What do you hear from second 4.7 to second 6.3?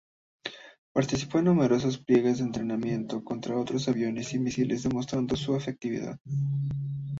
demostrando su efectividad.